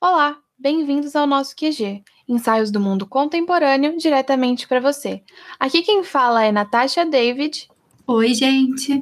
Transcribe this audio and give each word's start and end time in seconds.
Olá, 0.00 0.36
bem-vindos 0.58 1.14
ao 1.14 1.24
nosso 1.24 1.54
QG, 1.54 2.02
ensaios 2.28 2.72
do 2.72 2.80
mundo 2.80 3.06
contemporâneo 3.06 3.96
diretamente 3.96 4.66
para 4.66 4.80
você. 4.80 5.22
Aqui 5.56 5.82
quem 5.82 6.02
fala 6.02 6.42
é 6.42 6.50
Natasha 6.50 7.06
David. 7.06 7.68
Oi, 8.04 8.34
gente. 8.34 9.00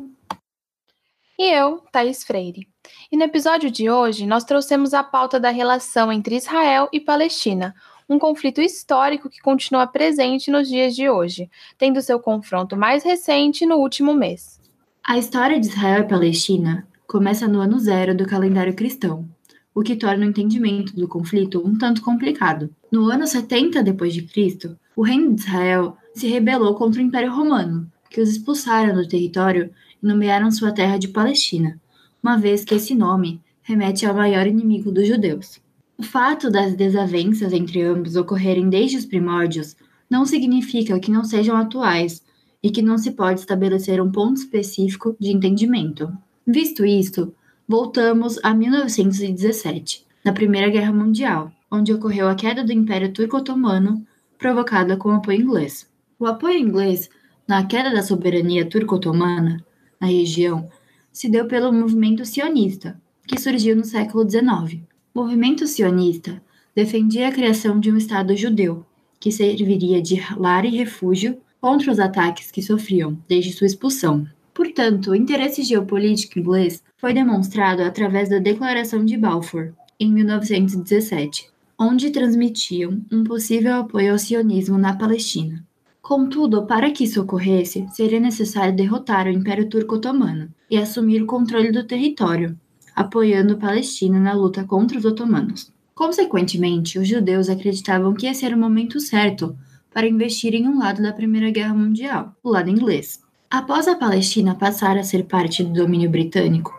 E 1.39 1.51
eu, 1.51 1.79
Thaís 1.91 2.25
Freire. 2.25 2.69
E 3.11 3.17
no 3.17 3.25
episódio 3.25 3.71
de 3.71 3.89
hoje, 3.89 4.27
nós 4.27 4.45
trouxemos 4.45 4.93
a 4.93 5.03
pauta 5.03 5.41
da 5.41 5.49
relação 5.49 6.13
entre 6.13 6.37
Israel 6.37 6.91
e 6.93 7.01
Palestina, 7.01 7.75
um 8.09 8.19
conflito 8.19 8.61
histórico 8.61 9.29
que 9.29 9.41
continua 9.41 9.87
presente 9.87 10.51
nos 10.51 10.69
dias 10.69 10.95
de 10.95 11.09
hoje, 11.09 11.51
tendo 11.77 12.01
seu 12.01 12.21
confronto 12.21 12.77
mais 12.77 13.03
recente 13.03 13.67
no 13.67 13.77
último 13.77 14.15
mês. 14.15 14.61
A 15.05 15.19
história 15.19 15.59
de 15.59 15.67
Israel 15.67 16.03
e 16.03 16.09
Palestina 16.09 16.87
começa 17.07 17.47
no 17.49 17.61
ano 17.61 17.79
zero 17.79 18.15
do 18.15 18.27
calendário 18.27 18.75
cristão, 18.75 19.29
o 19.75 19.83
que 19.83 19.97
torna 19.97 20.25
o 20.25 20.29
entendimento 20.29 20.95
do 20.97 21.07
conflito 21.07 21.63
um 21.65 21.77
tanto 21.77 22.03
complicado. 22.03 22.71
No 22.91 23.11
ano 23.11 23.27
70 23.27 23.83
d.C., 23.83 24.77
o 24.97 25.03
reino 25.03 25.35
de 25.35 25.43
Israel 25.43 25.97
se 26.15 26.27
rebelou 26.27 26.75
contra 26.75 27.01
o 27.01 27.05
Império 27.05 27.33
Romano, 27.33 27.91
que 28.09 28.21
os 28.21 28.31
expulsaram 28.31 28.95
do 28.95 29.07
território 29.07 29.71
e 30.03 30.07
nomearam 30.07 30.51
sua 30.51 30.73
terra 30.73 30.97
de 30.97 31.09
Palestina, 31.09 31.79
uma 32.23 32.39
vez 32.39 32.65
que 32.65 32.75
esse 32.75 32.95
nome 32.95 33.41
remete 33.63 34.07
ao 34.07 34.15
maior 34.15 34.47
inimigo 34.47 34.91
dos 34.91 35.07
judeus. 35.07 35.61
O 35.99 36.03
fato 36.03 36.51
das 36.51 36.75
desavenças 36.75 37.55
entre 37.55 37.81
ambos 37.83 38.17
ocorrerem 38.17 38.69
desde 38.69 38.99
os 38.99 39.07
primórdios 39.07 39.75
não 40.11 40.27
significa 40.27 41.01
que 41.01 41.11
não 41.11 41.25
sejam 41.25 41.57
atuais 41.57 42.23
e 42.63 42.71
que 42.71 42.83
não 42.83 42.99
se 42.99 43.13
pode 43.13 43.41
estabelecer 43.41 44.01
um 44.01 44.13
ponto 44.13 44.37
específico 44.37 45.17
de 45.19 45.31
entendimento. 45.31 46.13
Visto 46.47 46.85
isto, 46.85 47.35
voltamos 47.67 48.39
a 48.43 48.53
1917, 48.53 50.05
na 50.23 50.33
Primeira 50.35 50.69
Guerra 50.69 50.93
Mundial, 50.93 51.51
onde 51.71 51.95
ocorreu 51.95 52.29
a 52.29 52.35
queda 52.35 52.63
do 52.63 52.73
Império 52.73 53.13
Turco-Otomano, 53.13 54.07
provocada 54.39 54.99
com 54.99 55.09
o 55.09 55.13
apoio 55.13 55.41
inglês. 55.41 55.89
O 56.19 56.27
apoio 56.27 56.59
inglês 56.59 57.09
na 57.49 57.65
queda 57.65 57.91
da 57.91 58.03
soberania 58.03 58.67
turco-otomana 58.67 59.65
na 59.99 60.09
região 60.09 60.69
se 61.11 61.31
deu 61.31 61.47
pelo 61.47 61.73
movimento 61.73 62.25
sionista, 62.27 63.01
que 63.27 63.41
surgiu 63.41 63.75
no 63.75 63.85
século 63.85 64.29
XIX. 64.29 64.83
Movimento 65.17 65.67
sionista 65.67 66.43
defendia 66.75 67.29
a 67.29 67.33
criação 67.33 67.81
de 67.81 67.91
um 67.91 67.97
Estado 67.97 68.37
judeu, 68.37 68.85
que 69.19 69.33
serviria 69.33 70.03
de 70.03 70.23
lar 70.37 70.67
e 70.67 70.77
refúgio 70.77 71.39
contra 71.59 71.91
os 71.91 71.99
ataques 71.99 72.51
que 72.51 72.61
sofriam 72.61 73.19
desde 73.27 73.51
sua 73.51 73.67
expulsão. 73.67 74.27
Portanto, 74.53 75.13
o 75.13 75.15
interesse 75.15 75.63
geopolítico 75.63 76.39
inglês 76.39 76.83
foi 76.99 77.15
demonstrado 77.15 77.81
através 77.83 78.29
da 78.29 78.39
Declaração 78.39 79.07
de 79.07 79.17
Balfour, 79.17 79.73
em 79.99 80.13
1917, 80.13 81.49
onde 81.79 82.11
transmitiam 82.11 83.01
um 83.11 83.25
possível 83.25 83.77
apoio 83.77 84.13
ao 84.13 84.19
sionismo 84.19 84.77
na 84.77 84.95
Palestina. 84.95 85.65
Contudo, 86.03 86.67
para 86.67 86.91
que 86.91 87.05
isso 87.05 87.23
ocorresse, 87.23 87.87
seria 87.91 88.21
necessário 88.21 88.77
derrotar 88.77 89.27
o 89.27 89.31
Império 89.31 89.67
Turco-Otomano 89.67 90.51
e 90.71 90.77
assumir 90.77 91.23
o 91.23 91.27
controle 91.27 91.73
do 91.73 91.85
território, 91.85 92.55
apoiando 92.97 93.59
Palestina 93.59 94.19
na 94.19 94.33
luta 94.33 94.65
contra 94.65 94.99
os 94.99 95.05
otomanos. 95.05 95.71
Consequentemente, 95.95 96.99
os 96.99 97.07
judeus 97.07 97.51
acreditavam 97.51 98.15
que 98.15 98.27
esse 98.27 98.47
era 98.47 98.57
o 98.57 98.59
momento 98.59 98.99
certo 98.99 99.55
para 99.93 100.09
investir 100.09 100.55
em 100.55 100.67
um 100.67 100.79
lado 100.79 101.03
da 101.03 101.13
Primeira 101.13 101.51
Guerra 101.51 101.75
Mundial, 101.75 102.35
o 102.43 102.49
lado 102.49 102.71
inglês. 102.71 103.21
Após 103.51 103.87
a 103.87 103.95
Palestina 103.95 104.55
passar 104.55 104.97
a 104.97 105.03
ser 105.03 105.25
parte 105.25 105.63
do 105.63 105.73
domínio 105.75 106.09
britânico, 106.09 106.75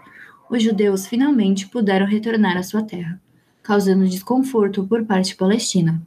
os 0.50 0.64
judeus 0.64 1.06
finalmente 1.06 1.68
puderam 1.68 2.08
retornar 2.08 2.58
à 2.58 2.64
sua 2.64 2.82
terra, 2.82 3.22
causando 3.62 4.08
desconforto 4.08 4.86
por 4.88 5.06
parte 5.06 5.36
palestina. 5.36 6.02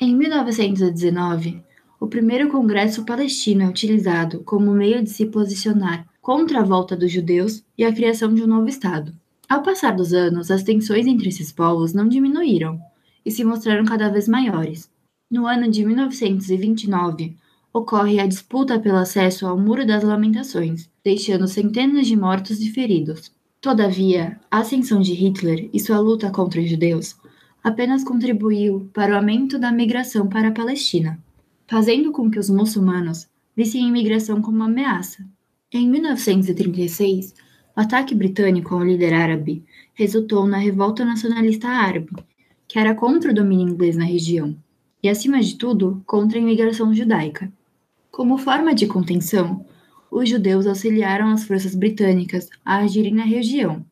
Em 0.00 0.14
1919, 0.14 1.60
o 1.98 2.06
primeiro 2.06 2.48
Congresso 2.50 3.04
Palestino 3.04 3.62
é 3.62 3.68
utilizado 3.68 4.44
como 4.44 4.72
meio 4.72 5.02
de 5.02 5.10
se 5.10 5.26
posicionar 5.26 6.06
contra 6.20 6.60
a 6.60 6.64
volta 6.64 6.96
dos 6.96 7.10
judeus 7.10 7.64
e 7.76 7.84
a 7.84 7.92
criação 7.92 8.34
de 8.34 8.42
um 8.42 8.46
novo 8.46 8.68
Estado. 8.68 9.12
Ao 9.48 9.62
passar 9.62 9.94
dos 9.94 10.12
anos, 10.12 10.50
as 10.50 10.64
tensões 10.64 11.06
entre 11.06 11.28
esses 11.28 11.52
povos 11.52 11.92
não 11.92 12.08
diminuíram 12.08 12.80
e 13.24 13.30
se 13.30 13.44
mostraram 13.44 13.84
cada 13.84 14.08
vez 14.08 14.26
maiores. 14.26 14.90
No 15.30 15.46
ano 15.46 15.70
de 15.70 15.84
1929, 15.84 17.36
ocorre 17.72 18.18
a 18.18 18.26
disputa 18.26 18.78
pelo 18.78 18.96
acesso 18.96 19.46
ao 19.46 19.58
Muro 19.58 19.86
das 19.86 20.02
Lamentações, 20.02 20.90
deixando 21.04 21.46
centenas 21.46 22.06
de 22.06 22.16
mortos 22.16 22.60
e 22.60 22.70
feridos. 22.70 23.30
Todavia, 23.60 24.40
a 24.50 24.58
ascensão 24.58 25.00
de 25.00 25.12
Hitler 25.12 25.68
e 25.72 25.78
sua 25.78 25.98
luta 26.00 26.30
contra 26.30 26.60
os 26.60 26.68
judeus 26.68 27.16
apenas 27.62 28.04
contribuiu 28.04 28.88
para 28.94 29.12
o 29.12 29.16
aumento 29.16 29.58
da 29.58 29.72
migração 29.72 30.28
para 30.28 30.48
a 30.48 30.52
Palestina, 30.52 31.18
fazendo 31.66 32.12
com 32.12 32.30
que 32.30 32.38
os 32.38 32.48
muçulmanos 32.48 33.28
vissem 33.56 33.84
a 33.84 33.88
imigração 33.88 34.40
como 34.40 34.58
uma 34.58 34.66
ameaça. 34.66 35.24
Em 35.72 35.88
1936, 35.90 37.34
o 37.76 37.80
ataque 37.80 38.14
britânico 38.14 38.74
ao 38.74 38.82
líder 38.82 39.12
árabe 39.12 39.62
resultou 39.92 40.46
na 40.46 40.56
revolta 40.56 41.04
nacionalista 41.04 41.68
árabe, 41.68 42.10
que 42.66 42.78
era 42.78 42.94
contra 42.94 43.30
o 43.30 43.34
domínio 43.34 43.68
inglês 43.68 43.96
na 43.96 44.04
região, 44.04 44.56
e, 45.02 45.08
acima 45.10 45.40
de 45.40 45.56
tudo, 45.56 46.02
contra 46.06 46.38
a 46.38 46.40
imigração 46.40 46.94
judaica. 46.94 47.52
Como 48.10 48.38
forma 48.38 48.74
de 48.74 48.86
contenção, 48.86 49.64
os 50.10 50.26
judeus 50.28 50.66
auxiliaram 50.66 51.28
as 51.28 51.44
forças 51.44 51.74
britânicas 51.74 52.48
a 52.64 52.78
agirem 52.78 53.12
na 53.12 53.24
região, 53.24 53.84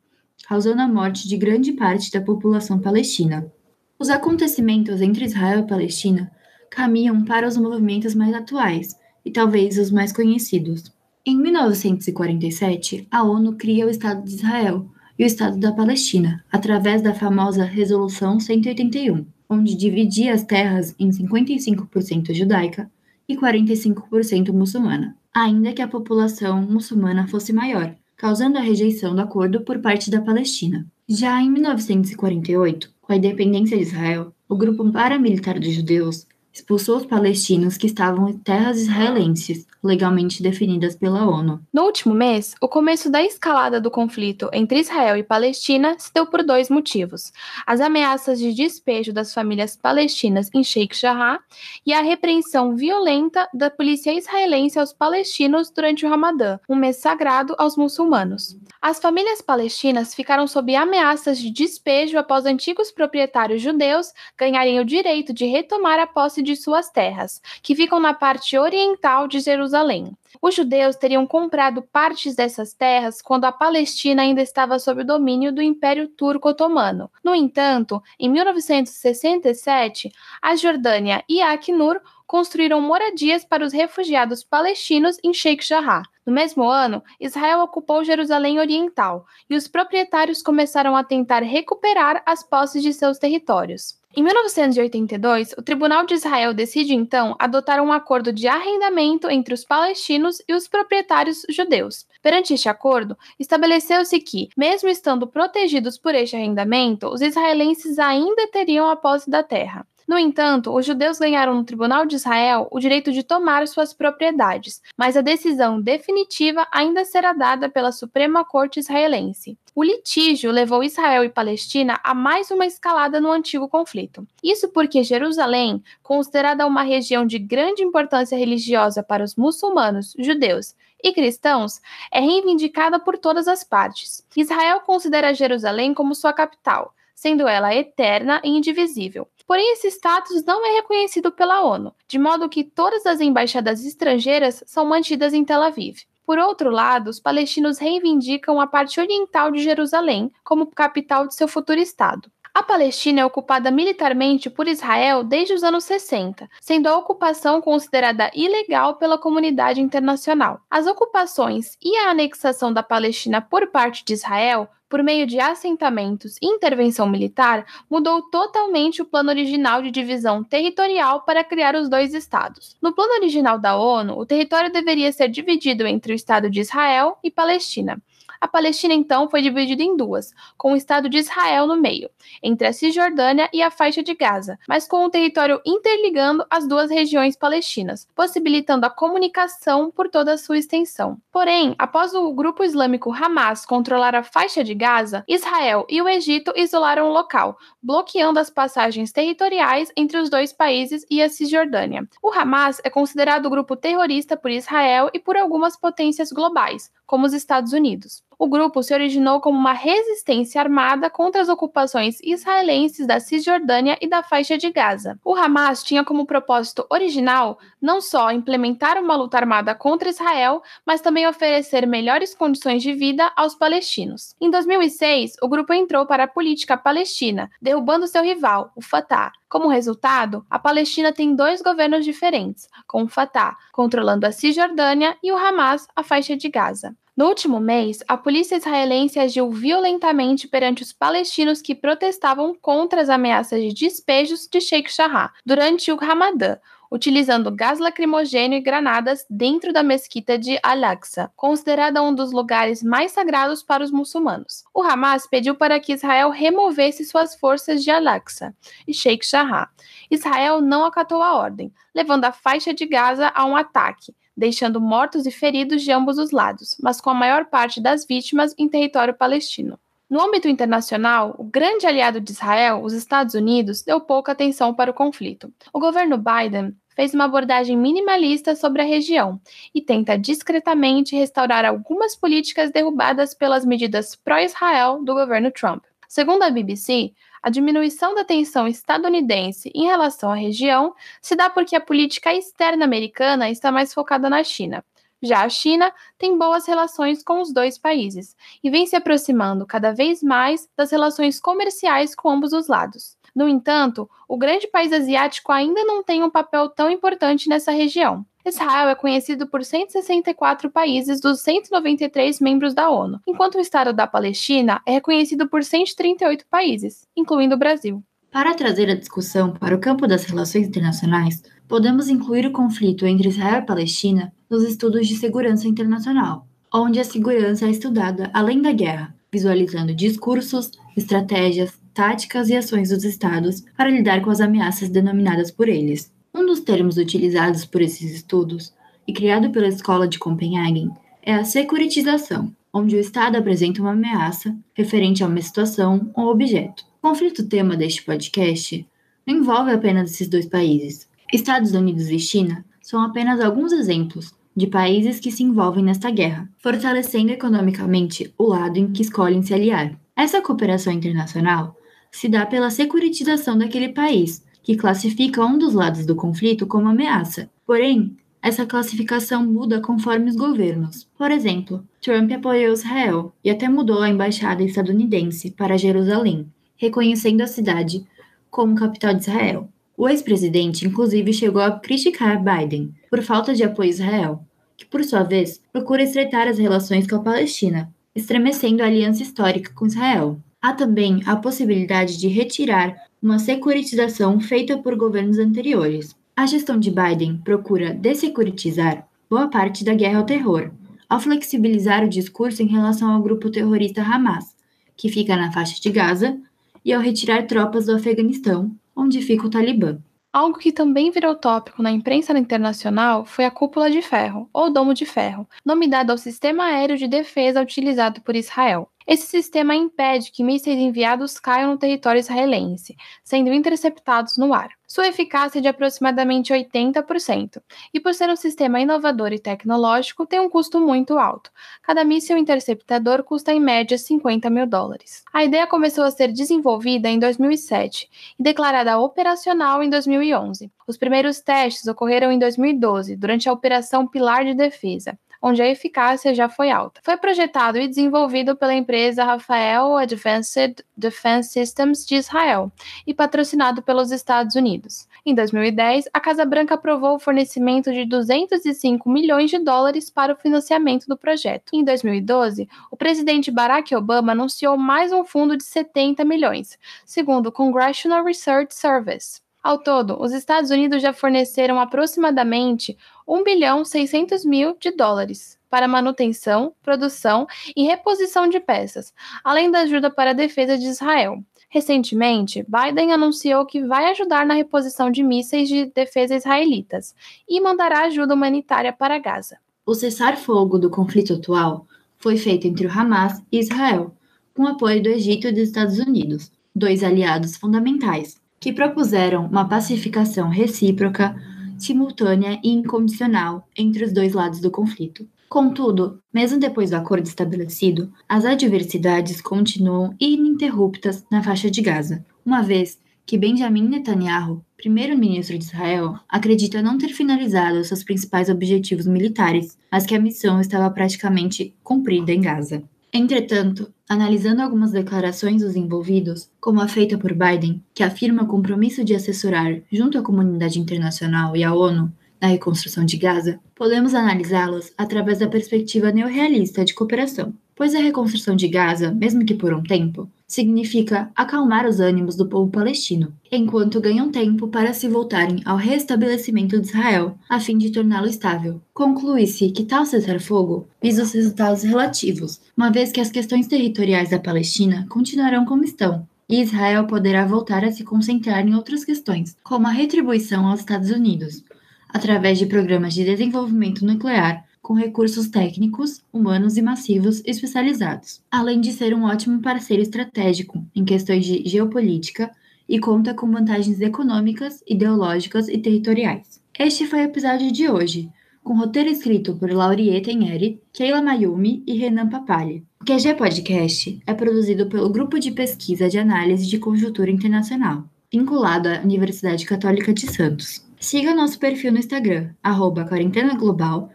causando 0.49 0.81
a 0.81 0.89
morte 0.89 1.29
de 1.29 1.37
grande 1.37 1.73
parte 1.73 2.11
da 2.11 2.23
população 2.23 2.79
palestina. 2.79 3.53
Os 3.99 4.09
acontecimentos 4.09 5.03
entre 5.03 5.27
Israel 5.27 5.61
e 5.61 5.69
Palestina 5.69 6.33
caminham 6.71 7.23
para 7.23 7.47
os 7.47 7.59
movimentos 7.59 8.15
mais 8.15 8.35
atuais 8.35 8.97
e 9.25 9.31
talvez 9.31 9.79
os 9.79 9.91
mais 9.91 10.11
conhecidos. 10.11 10.94
Em 11.27 11.39
1947, 11.39 13.09
a 13.11 13.23
ONU 13.23 13.55
cria 13.55 13.87
o 13.87 13.89
Estado 13.89 14.23
de 14.23 14.35
Israel 14.35 14.87
e 15.19 15.25
o 15.25 15.27
Estado 15.27 15.57
da 15.57 15.73
Palestina, 15.73 16.45
através 16.53 17.01
da 17.01 17.15
famosa 17.15 17.65
Resolução 17.65 18.39
181, 18.39 19.25
onde 19.49 19.75
dividia 19.75 20.35
as 20.35 20.43
terras 20.43 20.95
em 20.99 21.09
55% 21.09 22.35
judaica 22.35 22.91
e 23.27 23.35
45% 23.39 24.53
muçulmana, 24.53 25.17
ainda 25.33 25.73
que 25.73 25.81
a 25.81 25.89
população 25.89 26.61
muçulmana 26.61 27.27
fosse 27.27 27.55
maior, 27.55 27.97
causando 28.19 28.59
a 28.59 28.61
rejeição 28.61 29.15
do 29.15 29.23
acordo 29.23 29.63
por 29.63 29.79
parte 29.79 30.11
da 30.11 30.21
Palestina. 30.21 30.87
Já 31.09 31.41
em 31.41 31.51
1948, 31.51 32.93
com 33.01 33.13
a 33.15 33.17
independência 33.17 33.79
de 33.79 33.85
Israel, 33.85 34.35
o 34.47 34.59
grupo 34.59 34.93
paramilitar 34.93 35.59
dos 35.59 35.73
judeus 35.73 36.27
expulsou 36.55 36.99
os 36.99 37.05
palestinos 37.05 37.77
que 37.77 37.87
estavam 37.87 38.29
em 38.29 38.39
terras 38.39 38.81
israelenses, 38.81 39.67
legalmente 39.83 40.41
definidas 40.41 40.95
pela 40.95 41.27
ONU. 41.27 41.61
No 41.73 41.83
último 41.83 42.15
mês, 42.15 42.55
o 42.61 42.69
começo 42.69 43.11
da 43.11 43.23
escalada 43.23 43.81
do 43.81 43.91
conflito 43.91 44.49
entre 44.53 44.79
Israel 44.79 45.17
e 45.17 45.25
Palestina 45.25 45.97
se 45.99 46.15
deu 46.15 46.27
por 46.27 46.45
dois 46.45 46.71
motivos: 46.71 47.33
as 47.67 47.81
ameaças 47.81 48.39
de 48.39 48.55
despejo 48.55 49.13
das 49.13 49.35
famílias 49.35 49.77
palestinas 49.77 50.49
em 50.55 50.63
Sheikh 50.63 50.97
Jarrah 50.97 51.41
e 51.85 51.93
a 51.93 52.01
repreensão 52.01 52.77
violenta 52.77 53.49
da 53.53 53.69
polícia 53.69 54.17
israelense 54.17 54.79
aos 54.79 54.93
palestinos 54.93 55.71
durante 55.71 56.07
o 56.07 56.09
Ramadã, 56.09 56.61
um 56.69 56.77
mês 56.77 56.97
sagrado 56.97 57.55
aos 57.59 57.77
muçulmanos. 57.77 58.57
As 58.81 59.01
famílias 59.01 59.41
palestinas 59.41 60.15
ficaram 60.15 60.47
sob 60.47 60.77
ameaças 60.77 61.39
de 61.39 61.51
despejo 61.51 62.17
após 62.19 62.47
antigos 62.47 62.93
proprietários 62.93 63.61
judeus 63.61 64.13
ganharem 64.39 64.79
o 64.79 64.85
direito 64.85 65.33
de 65.33 65.47
retomar 65.47 65.99
a 65.99 66.07
posse 66.07 66.44
de 66.45 66.55
suas 66.55 66.89
terras, 66.91 67.43
que 67.63 67.75
ficam 67.75 67.99
na 67.99 68.15
parte 68.15 68.57
oriental 68.57 69.27
de 69.27 69.41
Jerusalém. 69.41 70.17
Os 70.41 70.55
judeus 70.55 70.97
teriam 70.97 71.27
comprado 71.27 71.83
partes 71.83 72.37
dessas 72.37 72.73
terras 72.73 73.23
quando 73.23 73.45
a 73.45 73.53
Palestina 73.53 74.23
ainda 74.23 74.43
estava 74.43 74.79
sob 74.79 75.03
o 75.03 75.07
domínio 75.07 75.53
do 75.53 75.63
Império 75.63 76.07
Turco 76.09 76.51
Otomano. 76.51 77.11
No 77.23 77.35
entanto, 77.35 78.03
em 78.19 78.29
1967, 78.29 80.13
a 80.43 80.55
Jordânia 80.55 81.25
e 81.29 81.41
a 81.41 81.53
Acnur 81.53 82.01
construíram 82.27 82.81
moradias 82.81 83.45
para 83.45 83.65
os 83.65 83.73
refugiados 83.73 84.43
palestinos 84.43 85.19
em 85.23 85.33
Sheikh 85.33 85.67
Jarrah. 85.67 86.03
No 86.27 86.33
mesmo 86.33 86.65
ano, 86.65 87.03
Israel 87.21 87.61
ocupou 87.61 88.03
Jerusalém 88.03 88.59
Oriental 88.59 89.27
e 89.49 89.55
os 89.55 89.69
proprietários 89.69 90.43
começaram 90.43 90.97
a 90.97 91.05
tentar 91.05 91.43
recuperar 91.43 92.23
as 92.25 92.43
posses 92.43 92.83
de 92.83 92.93
seus 92.93 93.19
territórios. 93.19 93.99
Em 94.17 94.23
1982, 94.23 95.55
o 95.59 95.63
Tribunal 95.63 96.07
de 96.07 96.15
Israel 96.15 96.55
decide 96.55 96.95
então 96.95 97.35
adotar 97.37 97.83
um 97.83 97.91
acordo 97.91 98.33
de 98.33 98.47
arrendamento 98.47 99.29
entre 99.29 99.53
os 99.53 99.65
palestinos 99.65 100.41
e 100.49 100.55
os 100.55 100.69
proprietários 100.69 101.43
judeus. 101.49 102.07
Perante 102.23 102.55
este 102.55 102.69
acordo, 102.69 103.19
estabeleceu-se 103.41 104.17
que, 104.21 104.51
mesmo 104.57 104.89
estando 104.89 105.27
protegidos 105.27 105.99
por 105.99 106.15
este 106.15 106.37
arrendamento, 106.37 107.09
os 107.09 107.21
israelenses 107.21 107.99
ainda 107.99 108.47
teriam 108.47 108.89
a 108.89 108.95
posse 108.95 109.29
da 109.29 109.43
terra. 109.43 109.85
No 110.07 110.17
entanto, 110.17 110.73
os 110.73 110.87
judeus 110.87 111.19
ganharam 111.19 111.55
no 111.55 111.65
Tribunal 111.65 112.07
de 112.07 112.15
Israel 112.15 112.69
o 112.71 112.79
direito 112.79 113.11
de 113.11 113.25
tomar 113.25 113.67
suas 113.67 113.93
propriedades, 113.93 114.81
mas 114.97 115.17
a 115.17 115.23
decisão 115.23 115.81
definitiva 115.81 116.67
ainda 116.71 117.05
será 117.05 117.33
dada 117.33 117.69
pela 117.69 117.91
Suprema 117.91 118.45
Corte 118.45 118.79
israelense. 118.79 119.59
O 119.77 119.83
litígio 119.83 120.53
levou 120.53 120.85
Israel 120.85 121.25
e 121.25 121.29
Palestina 121.29 121.99
a 122.05 122.15
mais 122.15 122.49
uma 122.49 122.65
escalada 122.65 123.21
no 123.21 123.33
antigo 123.33 123.69
conflito. 123.69 124.25
Isso 124.41 124.69
porque 124.69 125.03
Jerusalém, 125.03 125.83
considerada 126.01 126.65
uma 126.65 126.85
região 126.85 127.27
de 127.27 127.41
grande 127.41 127.83
importância 127.83 128.39
religiosa 128.39 129.03
para 129.03 129.25
os 129.25 129.35
muçulmanos, 129.35 130.15
judeus 130.17 130.77
e 131.03 131.13
cristãos, 131.13 131.81
é 132.13 132.21
reivindicada 132.21 133.01
por 133.01 133.19
todas 133.19 133.49
as 133.49 133.65
partes. 133.65 134.25
Israel 134.37 134.81
considera 134.83 135.35
Jerusalém 135.35 135.93
como 135.93 136.15
sua 136.15 136.33
capital, 136.33 136.95
sendo 137.13 137.49
ela 137.49 137.75
eterna 137.75 138.41
e 138.45 138.51
indivisível. 138.51 139.27
Porém, 139.45 139.73
esse 139.73 139.89
status 139.89 140.45
não 140.45 140.65
é 140.65 140.75
reconhecido 140.75 141.33
pela 141.33 141.65
ONU, 141.65 141.93
de 142.07 142.19
modo 142.19 142.49
que 142.49 142.63
todas 142.63 143.05
as 143.07 143.21
embaixadas 143.21 143.85
estrangeiras 143.85 144.63
são 144.67 144.87
mantidas 144.87 145.35
em 145.35 145.45
Tel 145.45 145.63
Aviv. 145.63 146.05
Por 146.27 146.39
outro 146.39 146.71
lado, 146.71 147.09
os 147.09 147.21
palestinos 147.21 147.79
reivindicam 147.79 148.61
a 148.61 148.67
parte 148.67 148.99
oriental 149.01 149.51
de 149.51 149.63
Jerusalém 149.63 150.33
como 150.43 150.67
capital 150.67 151.27
de 151.27 151.35
seu 151.35 151.47
futuro 151.47 151.79
Estado. 151.79 152.31
A 152.55 152.63
Palestina 152.63 153.21
é 153.21 153.25
ocupada 153.25 153.69
militarmente 153.69 154.49
por 154.49 154.69
Israel 154.69 155.25
desde 155.25 155.55
os 155.55 155.65
anos 155.65 155.83
60, 155.85 156.49
sendo 156.61 156.87
a 156.87 156.97
ocupação 156.97 157.61
considerada 157.61 158.31
ilegal 158.33 158.95
pela 158.95 159.19
comunidade 159.19 159.81
internacional. 159.81 160.61
As 160.71 160.87
ocupações 160.87 161.77
e 161.83 161.97
a 161.97 162.11
anexação 162.11 162.73
da 162.73 162.81
Palestina 162.81 163.43
por 163.43 163.67
parte 163.73 164.05
de 164.05 164.13
Israel 164.13 164.69
por 164.95 165.03
meio 165.03 165.27
de 165.27 165.41
assentamentos 165.41 166.37
e 166.41 166.47
intervenção 166.47 167.09
militar, 167.09 167.67
mudou 167.91 168.23
totalmente 168.31 169.03
o 169.03 169.05
plano 169.05 169.29
original 169.29 169.83
de 169.83 169.91
divisão 169.91 170.45
territorial 170.45 171.23
para 171.23 171.43
criar 171.43 171.75
os 171.75 171.89
dois 171.89 172.15
estados. 172.15 172.77
No 172.81 172.95
plano 172.95 173.15
original 173.15 173.59
da 173.59 173.77
ONU, 173.77 174.17
o 174.17 174.25
território 174.25 174.71
deveria 174.71 175.11
ser 175.11 175.29
dividido 175.29 175.85
entre 175.85 176.13
o 176.13 176.15
Estado 176.15 176.49
de 176.49 176.61
Israel 176.61 177.19
e 177.25 177.29
Palestina. 177.29 178.01
A 178.45 178.49
Palestina, 178.49 178.93
então, 178.93 179.27
foi 179.31 179.41
dividida 179.41 179.83
em 179.83 179.97
duas, 179.97 180.31
com 180.59 180.75
o 180.75 180.77
Estado 180.77 181.09
de 181.09 181.17
Israel 181.17 181.67
no 181.67 181.79
meio, 181.79 182.11
entre 182.43 182.67
a 182.67 182.75
Cisjordânia 182.75 183.49
e 183.55 183.63
a 183.63 183.71
faixa 183.71 184.03
de 184.03 184.15
Gaza, 184.15 184.59
mas 184.69 184.87
com 184.87 185.03
o 185.03 185.09
território 185.09 185.63
interligando 185.65 186.45
as 186.51 186.69
duas 186.69 186.91
regiões 186.91 187.39
palestinas, 187.39 188.07
possibilitando 188.15 188.85
a 188.85 188.91
comunicação 188.91 189.91
por 189.91 190.11
toda 190.11 190.35
a 190.35 190.37
sua 190.37 190.59
extensão. 190.59 191.17
Porém, 191.33 191.75
após 191.79 192.13
o 192.13 192.35
grupo 192.35 192.63
islâmico 192.63 193.11
Hamas 193.11 193.65
controlar 193.65 194.15
a 194.15 194.23
faixa 194.23 194.63
de 194.63 194.75
Gaza, 194.75 195.25
Israel 195.27 195.87
e 195.89 196.03
o 196.03 196.09
Egito 196.09 196.53
isolaram 196.55 197.09
o 197.09 197.15
local, 197.15 197.57
bloqueando 197.83 198.39
as 198.39 198.51
passagens 198.51 199.11
territoriais 199.11 199.91
entre 199.97 200.19
os 200.19 200.29
dois 200.29 200.53
países 200.53 201.07
e 201.11 201.23
a 201.23 201.31
Cisjordânia. 201.31 202.07
O 202.23 202.31
Hamas 202.31 202.79
é 202.85 202.91
considerado 202.91 203.49
grupo 203.49 203.75
terrorista 203.75 204.37
por 204.37 204.51
Israel 204.51 205.09
e 205.15 205.19
por 205.19 205.35
algumas 205.35 205.79
potências 205.79 206.31
globais, 206.31 206.93
como 207.07 207.25
os 207.25 207.33
Estados 207.33 207.73
Unidos. 207.73 208.23
O 208.45 208.47
grupo 208.47 208.83
se 208.83 208.93
originou 208.93 209.41
como 209.41 209.59
uma 209.59 209.73
resistência 209.73 210.61
armada 210.61 211.09
contra 211.09 211.41
as 211.41 211.49
ocupações 211.49 212.19
israelenses 212.23 213.07
da 213.07 213.19
Cisjordânia 213.19 213.97
e 214.03 214.07
da 214.07 214.23
faixa 214.23 214.59
de 214.59 214.71
Gaza. 214.71 215.19
O 215.25 215.35
Hamas 215.35 215.83
tinha 215.83 216.05
como 216.05 216.27
propósito 216.27 216.87
original 216.91 217.59
não 217.81 218.03
só 218.03 218.31
implementar 218.31 219.03
uma 219.03 219.17
luta 219.17 219.39
armada 219.39 219.75
contra 219.75 220.11
Israel, 220.11 220.63
mas 220.85 221.01
também 221.01 221.27
oferecer 221.27 221.87
melhores 221.87 222.35
condições 222.35 222.83
de 222.83 222.93
vida 222.93 223.33
aos 223.35 223.55
palestinos. 223.55 224.37
Em 224.39 224.51
2006, 224.51 225.37
o 225.41 225.49
grupo 225.49 225.73
entrou 225.73 226.05
para 226.05 226.25
a 226.25 226.29
política 226.29 226.77
palestina, 226.77 227.51
derrubando 227.63 228.07
seu 228.07 228.23
rival, 228.23 228.71
o 228.77 228.83
Fatah. 228.83 229.33
Como 229.49 229.69
resultado, 229.69 230.45
a 230.51 230.59
Palestina 230.59 231.15
tem 231.15 231.35
dois 231.35 231.63
governos 231.63 232.05
diferentes, 232.05 232.69
com 232.87 233.05
o 233.05 233.09
Fatah 233.09 233.57
controlando 233.73 234.27
a 234.27 234.33
Cisjordânia 234.33 235.17
e 235.23 235.33
o 235.33 235.37
Hamas 235.39 235.89
a 235.97 236.03
faixa 236.03 236.37
de 236.37 236.51
Gaza. 236.51 236.95
No 237.17 237.27
último 237.29 237.61
mês, 237.61 238.01
a 238.09 238.17
polícia 238.17 238.57
israelense 238.57 239.21
agiu 239.21 239.49
violentamente 239.49 240.49
perante 240.49 240.83
os 240.83 240.93
palestinos 240.93 241.63
que 241.63 241.73
protestavam 241.73 242.57
contra 242.61 243.01
as 243.01 243.09
ameaças 243.09 243.63
de 243.63 243.73
despejos 243.73 244.49
de 244.51 244.61
Sheikh 244.61 244.93
Jarrah 244.93 245.33
durante 245.47 245.93
o 245.93 245.97
Ramadã, 245.97 246.57
utilizando 246.91 247.55
gás 247.55 247.79
lacrimogêneo 247.79 248.59
e 248.59 248.61
granadas 248.61 249.25
dentro 249.31 249.73
da 249.73 249.81
mesquita 249.81 250.37
de 250.37 250.59
Al-Aqsa, 250.61 251.31
considerada 251.37 252.03
um 252.03 252.13
dos 252.13 252.33
lugares 252.33 252.83
mais 252.83 253.13
sagrados 253.13 253.63
para 253.63 253.85
os 253.85 253.93
muçulmanos. 253.93 254.65
O 254.75 254.83
Hamas 254.83 255.25
pediu 255.25 255.55
para 255.55 255.79
que 255.79 255.93
Israel 255.93 256.31
removesse 256.31 257.05
suas 257.05 257.37
forças 257.37 257.85
de 257.85 257.93
Al-Aqsa 257.93 258.53
e 258.89 258.93
Sheikh 258.93 259.25
Jarrah. 259.25 259.71
Israel 260.11 260.61
não 260.61 260.85
acatou 260.85 261.23
a 261.23 261.37
ordem, 261.37 261.73
levando 261.95 262.25
a 262.25 262.33
faixa 262.33 262.75
de 262.75 262.87
Gaza 262.87 263.31
a 263.37 263.45
um 263.45 263.55
ataque 263.55 264.13
deixando 264.37 264.81
mortos 264.81 265.27
e 265.27 265.31
feridos 265.31 265.83
de 265.83 265.93
ambos 265.93 266.19
os 266.19 266.31
lados, 266.31 266.77
mas 266.83 267.01
com 267.01 267.11
a 267.11 267.15
maior 267.15 267.47
parte 267.47 267.81
das 267.81 268.07
vítimas 268.07 268.55
em 268.59 268.69
território 268.69 269.15
palestino. 269.15 269.79
No 270.09 270.21
âmbito 270.21 270.49
internacional, 270.49 271.35
o 271.39 271.45
grande 271.45 271.87
aliado 271.87 272.21
de 272.21 272.31
Israel, 272.31 272.83
os 272.83 272.93
Estados 272.93 273.35
Unidos, 273.35 273.83
deu 273.83 274.01
pouca 274.01 274.33
atenção 274.33 274.75
para 274.75 274.91
o 274.91 274.95
conflito. 274.95 275.53
O 275.73 275.81
governo 275.81 276.19
Biden 276.19 276.77
fez 276.95 277.15
uma 277.15 277.25
abordagem 277.25 277.77
minimalista 277.77 278.55
sobre 278.55 278.83
a 278.83 278.85
região 278.85 279.41
e 279.75 279.81
tenta 279.81 280.17
discretamente 280.17 281.17
restaurar 281.17 281.65
algumas 281.65 282.15
políticas 282.15 282.71
derrubadas 282.71 283.35
pelas 283.35 283.65
medidas 283.65 284.15
pró-Israel 284.15 285.03
do 285.03 285.15
governo 285.15 285.51
Trump. 285.51 285.83
Segundo 286.07 286.45
a 286.45 286.51
BBC, 286.51 287.13
a 287.45 287.51
diminuição 287.51 288.15
da 288.15 288.25
tensão 288.25 288.67
estadunidense 288.67 289.71
em 289.75 289.85
relação 289.85 290.31
à 290.31 290.35
região 290.35 290.95
se 291.21 291.37
dá 291.37 291.51
porque 291.51 291.77
a 291.77 291.81
política 291.81 292.33
externa 292.33 292.87
americana 292.87 293.51
está 293.51 293.71
mais 293.71 293.93
focada 293.93 294.31
na 294.31 294.43
China. 294.43 294.83
Já 295.23 295.45
a 295.45 295.49
China 295.51 295.93
tem 296.17 296.39
boas 296.39 296.67
relações 296.67 297.23
com 297.23 297.43
os 297.43 297.53
dois 297.53 297.77
países 297.77 298.35
e 298.63 298.71
vem 298.71 298.87
se 298.87 298.97
aproximando 298.97 299.67
cada 299.67 299.93
vez 299.93 300.23
mais 300.23 300.67
das 300.75 300.91
relações 300.91 301.39
comerciais 301.39 302.15
com 302.15 302.31
ambos 302.31 302.55
os 302.55 302.67
lados. 302.67 303.15
No 303.35 303.49
entanto, 303.49 304.09
o 304.29 304.37
grande 304.37 304.69
país 304.69 304.93
asiático 304.93 305.51
ainda 305.51 305.85
não 305.85 306.03
tem 306.03 306.23
um 306.23 306.31
papel 306.31 306.69
tão 306.69 306.89
importante 306.89 307.49
nessa 307.49 307.73
região. 307.73 308.25
Israel 308.47 308.91
é 308.91 308.95
conhecido 308.95 309.47
por 309.47 309.65
164 309.65 310.71
países 310.71 311.21
dos 311.21 311.41
193 311.41 312.41
membros 312.41 312.75
da 312.75 312.91
ONU, 312.91 313.19
enquanto 313.27 313.57
o 313.57 313.61
Estado 313.61 313.93
da 313.93 314.07
Palestina 314.07 314.83
é 314.87 314.93
reconhecido 314.93 315.49
por 315.49 315.65
138 315.65 316.45
países, 316.51 317.07
incluindo 317.17 317.55
o 317.55 317.59
Brasil. 317.59 318.05
Para 318.31 318.55
trazer 318.55 318.91
a 318.91 318.97
discussão 318.97 319.53
para 319.53 319.75
o 319.75 319.81
campo 319.81 320.07
das 320.07 320.25
relações 320.25 320.67
internacionais, 320.67 321.43
podemos 321.67 322.09
incluir 322.09 322.47
o 322.47 322.53
conflito 322.53 323.07
entre 323.07 323.29
Israel 323.29 323.63
e 323.63 323.67
Palestina 323.67 324.33
nos 324.51 324.63
estudos 324.63 325.09
de 325.09 325.17
segurança 325.17 325.67
internacional, 325.67 326.47
onde 326.73 327.01
a 327.01 327.05
segurança 327.05 327.65
é 327.67 327.71
estudada 327.71 328.31
além 328.35 328.61
da 328.61 328.73
guerra, 328.73 329.15
visualizando 329.33 329.95
discursos, 329.95 330.71
estratégias, 330.97 331.81
táticas 331.95 332.49
e 332.49 332.57
ações 332.57 332.91
dos 332.91 333.05
Estados 333.05 333.65
para 333.77 333.89
lidar 333.89 334.21
com 334.21 334.31
as 334.31 334.41
ameaças 334.41 334.89
denominadas 334.89 335.51
por 335.51 335.69
eles. 335.69 336.13
Um 336.35 336.45
dos 336.45 336.61
termos 336.61 336.97
utilizados 336.97 337.65
por 337.65 337.81
esses 337.81 338.13
estudos, 338.13 338.75
e 339.07 339.13
criado 339.13 339.51
pela 339.51 339.69
Escola 339.69 340.09
de 340.09 340.19
Copenhagen, 340.19 340.91
é 341.23 341.35
a 341.35 341.45
securitização, 341.45 342.53
onde 342.73 342.97
o 342.97 343.01
Estado 343.01 343.37
apresenta 343.37 343.81
uma 343.81 343.93
ameaça 343.93 344.57
referente 344.75 345.23
a 345.23 345.27
uma 345.27 345.41
situação 345.41 346.11
ou 346.15 346.31
objeto. 346.31 346.85
O 347.01 347.09
conflito 347.09 347.47
tema 347.47 347.77
deste 347.77 348.03
podcast 348.03 348.87
não 349.27 349.37
envolve 349.37 349.71
apenas 349.71 350.11
esses 350.11 350.29
dois 350.29 350.47
países. 350.47 351.09
Estados 351.33 351.73
Unidos 351.73 352.09
e 352.11 352.19
China 352.19 352.65
são 352.83 353.01
apenas 353.01 353.41
alguns 353.41 353.73
exemplos 353.73 354.35
de 354.57 354.67
países 354.67 355.19
que 355.19 355.31
se 355.31 355.43
envolvem 355.43 355.85
nesta 355.85 356.11
guerra, 356.11 356.49
fortalecendo 356.59 357.33
economicamente 357.33 358.33
o 358.39 358.45
lado 358.45 358.77
em 358.79 358.93
que 358.93 359.03
escolhem 359.03 359.43
se 359.43 359.55
aliar. 359.55 359.99
Essa 360.17 360.41
cooperação 360.41 360.93
internacional 360.93 361.77
se 362.15 362.29
dá 362.29 362.47
pela 362.47 362.71
securitização 362.71 363.59
daquele 363.59 363.89
país, 363.89 364.41
que 364.63 364.77
classifica 364.77 365.45
um 365.45 365.59
dos 365.59 365.75
lados 365.75 366.07
do 366.07 366.15
conflito 366.15 366.65
como 366.65 366.87
ameaça. 366.87 367.51
Porém, 367.67 368.17
essa 368.41 368.65
classificação 368.65 369.45
muda 369.45 369.81
conforme 369.81 370.31
os 370.31 370.37
governos. 370.37 371.09
Por 371.19 371.33
exemplo, 371.33 371.85
Trump 372.01 372.31
apoiou 372.31 372.73
Israel 372.73 373.33
e 373.43 373.51
até 373.51 373.69
mudou 373.69 374.01
a 374.01 374.09
embaixada 374.09 374.63
estadunidense 374.63 375.51
para 375.51 375.77
Jerusalém, 375.77 376.47
reconhecendo 376.77 377.41
a 377.41 377.49
cidade 377.49 378.07
como 378.49 378.77
capital 378.77 379.13
de 379.13 379.23
Israel. 379.23 379.69
O 379.97 380.09
ex-presidente, 380.09 380.87
inclusive, 380.87 381.33
chegou 381.33 381.63
a 381.63 381.73
criticar 381.73 382.41
Biden 382.41 382.95
por 383.11 383.23
falta 383.23 383.53
de 383.53 383.65
apoio 383.65 383.89
a 383.89 383.93
Israel, 383.93 384.45
que, 384.77 384.87
por 384.87 385.03
sua 385.03 385.25
vez, 385.25 385.61
procura 385.73 386.05
estreitar 386.05 386.47
as 386.47 386.59
relações 386.59 387.09
com 387.09 387.17
a 387.17 387.23
Palestina, 387.23 387.93
estremecendo 388.15 388.85
a 388.85 388.87
aliança 388.87 389.23
histórica 389.23 389.73
com 389.75 389.87
Israel. 389.87 390.39
Há 390.65 390.73
também 390.73 391.21
a 391.27 391.37
possibilidade 391.37 392.17
de 392.17 392.27
retirar 392.27 392.97
uma 393.23 393.39
securitização 393.39 394.41
feita 394.41 394.79
por 394.79 394.97
governos 394.97 395.39
anteriores. 395.39 396.17
A 396.35 396.47
gestão 396.47 396.81
de 396.81 396.91
Biden 396.91 397.37
procura 397.45 397.93
dessecuritizar 397.93 399.07
boa 399.29 399.47
parte 399.49 399.85
da 399.85 399.93
guerra 399.93 400.21
ao 400.21 400.25
terror, 400.25 400.71
ao 401.07 401.21
flexibilizar 401.21 402.03
o 402.03 402.09
discurso 402.09 402.63
em 402.63 402.67
relação 402.67 403.13
ao 403.13 403.21
grupo 403.21 403.51
terrorista 403.51 404.01
Hamas, 404.01 404.57
que 404.97 405.11
fica 405.11 405.37
na 405.37 405.53
faixa 405.53 405.79
de 405.79 405.91
Gaza, 405.91 406.39
e 406.83 406.95
ao 406.95 407.03
retirar 407.03 407.47
tropas 407.47 407.85
do 407.85 407.95
Afeganistão, 407.95 408.75
onde 408.97 409.21
fica 409.21 409.47
o 409.47 409.51
Talibã. 409.51 409.99
Algo 410.33 410.59
que 410.59 410.73
também 410.73 411.11
virou 411.11 411.37
tópico 411.37 411.83
na 411.83 411.93
imprensa 411.93 412.37
internacional 412.37 413.27
foi 413.27 413.45
a 413.45 413.51
cúpula 413.51 413.91
de 413.91 414.01
ferro, 414.01 414.49
ou 414.51 414.73
domo 414.73 414.95
de 414.95 415.05
ferro, 415.05 415.47
nome 415.63 415.87
dado 415.87 416.11
ao 416.11 416.17
sistema 416.17 416.65
aéreo 416.65 416.97
de 416.97 417.07
defesa 417.07 417.61
utilizado 417.61 418.23
por 418.23 418.35
Israel. 418.35 418.89
Esse 419.07 419.27
sistema 419.27 419.75
impede 419.75 420.33
que 420.33 420.43
mísseis 420.43 420.79
enviados 420.79 421.39
caiam 421.39 421.73
no 421.73 421.79
território 421.79 422.21
israelense, 422.21 422.97
sendo 423.23 423.53
interceptados 423.53 424.39
no 424.39 424.55
ar. 424.55 424.71
Sua 424.87 425.09
eficácia 425.09 425.59
é 425.59 425.63
de 425.63 425.69
aproximadamente 425.69 426.53
80%, 426.53 427.61
e 427.93 428.01
por 428.01 428.15
ser 428.15 428.31
um 428.31 428.37
sistema 428.37 428.81
inovador 428.81 429.33
e 429.33 429.39
tecnológico, 429.39 430.25
tem 430.25 430.41
um 430.41 430.49
custo 430.49 430.81
muito 430.81 431.19
alto. 431.19 431.51
Cada 431.83 432.05
míssil 432.05 432.39
interceptador 432.39 433.25
custa 433.25 433.53
em 433.53 433.61
média 433.61 433.99
50 433.99 434.49
mil 434.49 434.67
dólares. 434.67 435.23
A 435.33 435.45
ideia 435.45 435.67
começou 435.67 436.05
a 436.05 436.11
ser 436.11 436.33
desenvolvida 436.33 437.09
em 437.09 437.19
2007 437.19 438.09
e 438.39 438.43
declarada 438.43 438.99
operacional 438.99 439.83
em 439.83 439.91
2011. 439.91 440.71
Os 440.87 440.97
primeiros 440.97 441.41
testes 441.41 441.87
ocorreram 441.87 442.31
em 442.31 442.39
2012, 442.39 443.17
durante 443.17 443.49
a 443.49 443.53
Operação 443.53 444.07
Pilar 444.07 444.45
de 444.45 444.55
Defesa, 444.55 445.19
onde 445.45 445.61
a 445.61 445.69
eficácia 445.69 446.35
já 446.35 446.49
foi 446.49 446.71
alta. 446.71 447.03
Foi 447.05 447.19
projetado 447.19 447.79
e 447.79 447.87
desenvolvido 447.87 448.57
pela 448.57 448.73
empresa 448.73 449.25
Rafael 449.25 449.95
Advanced 449.95 450.83
Defense 450.97 451.51
Systems 451.51 452.07
de 452.07 452.15
Israel 452.15 452.73
e 453.07 453.13
patrocinado 453.13 453.83
pelos 453.83 454.11
Estados 454.11 454.55
Unidos. 454.57 455.07
Em 455.27 455.35
2010, 455.35 456.09
a 456.15 456.19
Casa 456.19 456.47
Branca 456.47 456.77
aprovou 456.77 457.17
o 457.17 457.19
fornecimento 457.19 457.93
de 457.93 458.07
205 458.07 459.07
milhões 459.11 459.51
de 459.51 459.59
dólares 459.59 460.09
para 460.09 460.33
o 460.33 460.37
financiamento 460.37 461.05
do 461.07 461.17
projeto. 461.17 461.75
Em 461.75 461.85
2012, 461.85 462.67
o 462.91 462.97
presidente 462.97 463.51
Barack 463.51 463.95
Obama 463.95 464.33
anunciou 464.33 464.79
mais 464.79 465.13
um 465.13 465.27
fundo 465.27 465.59
de 465.59 465.65
70 465.65 466.25
milhões, 466.25 466.79
segundo 467.05 467.49
o 467.49 467.53
Congressional 467.53 468.25
Research 468.25 468.75
Service. 468.75 469.44
Ao 469.65 469.79
todo, 469.79 470.23
os 470.23 470.31
Estados 470.33 470.71
Unidos 470.71 471.01
já 471.01 471.15
forneceram 471.15 471.81
aproximadamente 471.81 472.99
1 473.27 473.43
bilhão 473.43 473.83
600 473.83 474.45
mil 474.45 474.77
de 474.79 474.91
dólares 474.91 475.59
para 475.71 475.89
manutenção, 475.89 476.75
produção 476.83 477.47
e 477.75 477.83
reposição 477.83 478.47
de 478.47 478.61
peças, 478.61 479.15
além 479.43 479.71
da 479.71 479.81
ajuda 479.81 480.11
para 480.11 480.33
a 480.33 480.35
defesa 480.35 480.77
de 480.77 480.85
Israel. 480.85 481.43
Recentemente, 481.71 482.63
Biden 482.69 483.15
anunciou 483.15 483.65
que 483.65 483.83
vai 483.83 484.11
ajudar 484.11 484.45
na 484.45 484.53
reposição 484.53 485.11
de 485.11 485.23
mísseis 485.23 485.67
de 485.67 485.87
defesa 485.87 486.37
israelitas 486.37 487.15
e 487.49 487.59
mandará 487.59 488.03
ajuda 488.03 488.35
humanitária 488.35 488.93
para 488.93 489.19
Gaza. 489.19 489.57
O 489.87 489.95
cessar-fogo 489.95 490.79
do 490.79 490.91
conflito 490.91 491.33
atual 491.33 491.87
foi 492.19 492.37
feito 492.37 492.67
entre 492.67 492.87
o 492.87 492.93
Hamas 492.93 493.43
e 493.51 493.61
Israel, 493.61 494.15
com 494.55 494.67
apoio 494.67 495.03
do 495.03 495.09
Egito 495.09 495.49
e 495.49 495.53
dos 495.53 495.63
Estados 495.63 495.99
Unidos, 495.99 496.53
dois 496.77 497.03
aliados 497.03 497.57
fundamentais, 497.57 498.44
que 498.65 498.73
propuseram 498.73 499.45
uma 499.45 499.69
pacificação 499.69 500.49
recíproca, 500.49 501.37
simultânea 501.77 502.59
e 502.65 502.71
incondicional 502.71 503.69
entre 503.77 504.03
os 504.03 504.11
dois 504.11 504.33
lados 504.33 504.59
do 504.59 504.71
conflito. 504.71 505.29
Contudo, 505.51 506.19
mesmo 506.33 506.59
depois 506.59 506.89
do 506.89 506.97
acordo 506.97 507.27
estabelecido, 507.27 508.11
as 508.27 508.47
adversidades 508.47 509.43
continuam 509.43 510.15
ininterruptas 510.19 511.27
na 511.31 511.43
faixa 511.43 511.71
de 511.71 511.83
Gaza, 511.83 512.25
uma 512.43 512.63
vez 512.63 512.99
que 513.27 513.37
Benjamin 513.37 513.87
Netanyahu, 513.87 514.65
primeiro-ministro 514.79 515.59
de 515.59 515.65
Israel, 515.65 516.19
acredita 516.27 516.81
não 516.81 516.97
ter 516.97 517.09
finalizado 517.09 517.85
seus 517.85 518.03
principais 518.03 518.49
objetivos 518.49 519.07
militares, 519.07 519.77
mas 519.93 520.07
que 520.07 520.15
a 520.15 520.19
missão 520.19 520.59
estava 520.59 520.89
praticamente 520.89 521.75
cumprida 521.83 522.33
em 522.33 522.41
Gaza. 522.41 522.83
Entretanto, 523.17 523.95
analisando 524.09 524.61
algumas 524.61 524.91
declarações 524.91 525.63
dos 525.63 525.77
envolvidos, 525.77 526.51
como 526.61 526.81
a 526.81 526.89
feita 526.89 527.17
por 527.17 527.33
Biden, 527.33 527.81
que 527.95 528.03
afirma 528.03 528.43
o 528.43 528.49
compromisso 528.49 529.05
de 529.05 529.15
assessorar, 529.15 529.81
junto 529.93 530.19
à 530.19 530.23
comunidade 530.23 530.81
internacional 530.81 531.57
e 531.57 531.63
à 531.63 531.73
ONU, 531.73 532.13
na 532.43 532.49
reconstrução 532.49 533.05
de 533.05 533.17
Gaza, 533.17 533.61
podemos 533.73 534.17
analisá-las 534.17 534.93
através 534.99 535.39
da 535.39 535.47
perspectiva 535.47 536.11
neorrealista 536.11 536.85
de 536.85 536.93
cooperação, 536.93 537.55
pois 537.77 537.95
a 537.95 538.01
reconstrução 538.01 538.57
de 538.57 538.67
Gaza, 538.67 539.13
mesmo 539.13 539.45
que 539.45 539.55
por 539.55 539.73
um 539.73 539.85
tempo, 539.85 540.29
significa 540.55 541.31
acalmar 541.35 541.87
os 541.87 541.99
ânimos 541.99 542.37
do 542.37 542.49
povo 542.49 542.71
palestino, 542.71 543.35
enquanto 543.51 544.01
ganham 544.01 544.31
tempo 544.31 544.69
para 544.69 544.95
se 544.95 545.09
voltarem 545.09 545.61
ao 545.65 545.77
restabelecimento 545.77 546.81
de 546.81 546.87
Israel, 546.87 547.37
a 547.49 547.59
fim 547.59 547.77
de 547.77 547.91
torná-lo 547.91 548.29
estável. 548.29 548.81
Conclui-se 548.95 549.71
que 549.71 549.85
tal 549.85 550.07
cessar-fogo 550.07 550.87
visa 551.03 551.25
os 551.25 551.33
resultados 551.33 551.83
relativos, 551.83 552.61
uma 552.77 552.91
vez 552.91 553.11
que 553.11 553.21
as 553.21 553.31
questões 553.31 553.67
territoriais 553.67 554.31
da 554.31 554.39
Palestina 554.39 555.07
continuarão 555.09 555.65
como 555.65 555.85
estão, 555.85 556.27
e 556.49 556.63
Israel 556.63 557.07
poderá 557.07 557.45
voltar 557.45 557.85
a 557.85 557.91
se 557.91 558.05
concentrar 558.05 558.67
em 558.67 558.75
outras 558.75 559.05
questões, 559.05 559.57
como 559.63 559.89
a 559.89 559.91
retribuição 559.91 560.67
aos 560.67 560.81
Estados 560.81 561.11
Unidos, 561.11 561.65
através 562.09 562.59
de 562.59 562.67
programas 562.67 563.13
de 563.13 563.25
desenvolvimento 563.25 564.07
nuclear 564.07 564.65
com 564.85 564.93
recursos 564.93 565.49
técnicos, 565.49 566.21
humanos 566.31 566.77
e 566.77 566.83
massivos 566.83 567.43
especializados, 567.47 568.43
além 568.51 568.83
de 568.83 568.93
ser 568.93 569.15
um 569.15 569.25
ótimo 569.25 569.63
parceiro 569.63 570.03
estratégico 570.03 570.85
em 570.95 571.07
questões 571.07 571.47
de 571.47 571.67
geopolítica 571.67 572.51
e 572.87 572.99
conta 572.99 573.33
com 573.33 573.51
vantagens 573.51 573.99
econômicas, 574.03 574.85
ideológicas 574.87 575.69
e 575.69 575.79
territoriais. 575.79 576.61
Este 576.79 577.07
foi 577.07 577.21
o 577.21 577.25
episódio 577.25 577.73
de 577.73 577.89
hoje, 577.89 578.29
com 578.63 578.77
roteiro 578.77 579.09
escrito 579.09 579.57
por 579.57 579.73
Laurie 579.73 580.21
Teneri, 580.21 580.79
Keila 580.93 581.23
Mayumi 581.23 581.83
e 581.87 581.97
Renan 581.97 582.29
Papalha. 582.29 582.83
O 583.01 583.07
QG 583.07 583.37
Podcast 583.39 584.21
é 584.27 584.35
produzido 584.35 584.87
pelo 584.87 585.09
Grupo 585.09 585.41
de 585.41 585.51
Pesquisa 585.51 586.11
de 586.11 586.19
Análise 586.19 586.67
de 586.67 586.79
Conjuntura 586.79 587.31
Internacional, 587.31 588.05
vinculado 588.31 588.91
à 588.91 589.01
Universidade 589.01 589.65
Católica 589.65 590.13
de 590.13 590.31
Santos. 590.31 590.85
Siga 591.01 591.35
nosso 591.35 591.59
perfil 591.59 591.93
no 591.93 591.99
Instagram, 591.99 592.51
arroba 592.63 593.05
Quarentena 593.05 593.55
Global, 593.55 594.11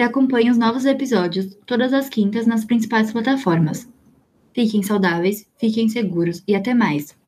e 0.00 0.02
acompanhe 0.02 0.50
os 0.50 0.56
novos 0.56 0.86
episódios 0.86 1.54
todas 1.66 1.92
as 1.92 2.08
quintas 2.08 2.46
nas 2.46 2.64
principais 2.64 3.12
plataformas. 3.12 3.86
Fiquem 4.54 4.82
saudáveis, 4.82 5.46
fiquem 5.58 5.90
seguros 5.90 6.42
e 6.48 6.54
até 6.54 6.72
mais! 6.72 7.14